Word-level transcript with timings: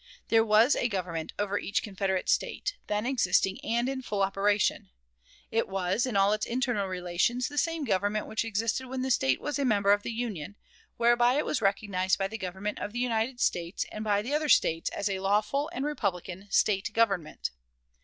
There 0.29 0.43
was 0.43 0.75
a 0.75 0.87
government 0.89 1.31
over 1.37 1.59
each 1.59 1.83
Confederate 1.83 2.27
State, 2.27 2.75
then 2.87 3.05
existing 3.05 3.63
and 3.63 3.87
in 3.87 4.01
full 4.01 4.23
operation. 4.23 4.89
It 5.51 5.67
was, 5.69 6.07
in 6.07 6.17
all 6.17 6.33
its 6.33 6.47
internal 6.47 6.87
relations, 6.87 7.47
the 7.47 7.59
same 7.59 7.83
government 7.85 8.25
which 8.25 8.43
existed 8.43 8.87
when 8.87 9.03
the 9.03 9.11
State 9.11 9.39
was 9.39 9.59
a 9.59 9.63
member 9.63 9.91
of 9.93 10.01
the 10.01 10.11
Union, 10.11 10.55
whereby 10.97 11.35
it 11.35 11.45
was 11.45 11.61
recognized 11.61 12.17
by 12.17 12.27
the 12.27 12.39
Government 12.39 12.79
of 12.79 12.93
the 12.93 12.99
United 12.99 13.39
States 13.39 13.85
and 13.91 14.03
by 14.03 14.23
the 14.23 14.33
other 14.33 14.49
States 14.49 14.89
as 14.89 15.07
a 15.07 15.19
lawful 15.19 15.69
and 15.71 15.85
republican 15.85 16.47
State 16.49 16.91
government. 16.93 17.51